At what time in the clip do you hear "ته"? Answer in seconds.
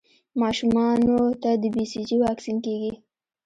1.41-1.51